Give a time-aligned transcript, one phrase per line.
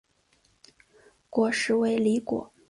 [1.29, 2.51] 果实为离果。